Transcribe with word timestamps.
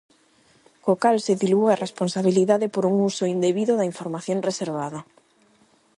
Co 0.83 0.93
cal 1.03 1.17
se 1.25 1.33
dilúe 1.41 1.69
a 1.71 1.81
responsabilidade 1.85 2.67
por 2.73 2.83
un 2.91 2.95
uso 3.09 3.23
indebido 3.35 3.73
da 3.77 3.89
información 3.91 4.37
reservada. 4.49 4.99